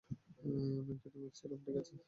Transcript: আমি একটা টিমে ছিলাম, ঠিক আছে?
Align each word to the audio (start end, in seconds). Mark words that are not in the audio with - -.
আমি 0.39 0.59
একটা 0.91 1.07
টিমে 1.09 1.29
ছিলাম, 1.33 1.59
ঠিক 1.65 1.75
আছে? 1.77 1.93